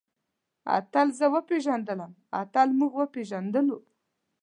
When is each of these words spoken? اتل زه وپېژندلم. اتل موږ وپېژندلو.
اتل 0.77 1.07
زه 1.19 1.25
وپېژندلم. 1.33 2.11
اتل 2.41 2.67
موږ 2.79 2.91
وپېژندلو. 2.97 3.77